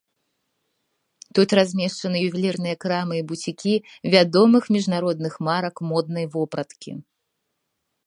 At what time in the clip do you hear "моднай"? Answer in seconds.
5.95-6.25